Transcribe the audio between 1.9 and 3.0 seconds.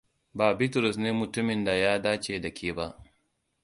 dace da ke ba.